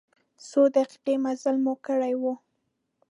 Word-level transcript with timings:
څو 0.47 0.61
دقیقې 0.75 1.15
مزل 1.23 1.55
مو 1.63 1.73
کړی 1.85 2.13
و. 2.21 2.23